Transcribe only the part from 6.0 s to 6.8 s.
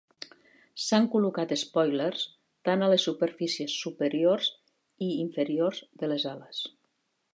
de les ales.